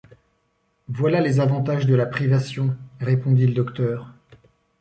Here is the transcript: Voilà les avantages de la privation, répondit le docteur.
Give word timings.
Voilà 0.89 1.21
les 1.21 1.39
avantages 1.41 1.85
de 1.85 1.93
la 1.93 2.07
privation, 2.07 2.75
répondit 3.01 3.45
le 3.45 3.53
docteur. 3.53 4.11